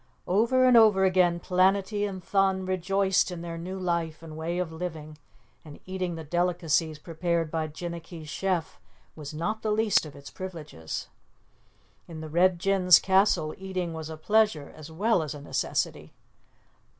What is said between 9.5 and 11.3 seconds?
the least of its privileges.